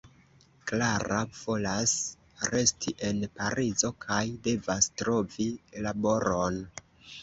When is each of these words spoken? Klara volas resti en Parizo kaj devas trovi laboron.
Klara 0.69 1.19
volas 1.41 1.93
resti 2.55 2.95
en 3.11 3.23
Parizo 3.37 3.95
kaj 4.09 4.21
devas 4.51 4.93
trovi 4.99 5.51
laboron. 5.89 6.65